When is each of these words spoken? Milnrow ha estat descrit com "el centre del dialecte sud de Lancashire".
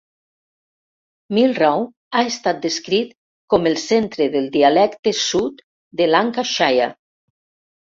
Milnrow 1.37 1.85
ha 2.19 2.23
estat 2.29 2.63
descrit 2.63 3.13
com 3.55 3.69
"el 3.73 3.79
centre 3.83 4.29
del 4.39 4.49
dialecte 4.57 5.15
sud 5.21 5.63
de 6.03 6.11
Lancashire". 6.11 6.91